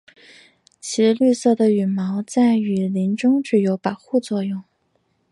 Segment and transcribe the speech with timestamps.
[0.79, 4.63] 其绿色的羽毛在雨林中具有保护作用。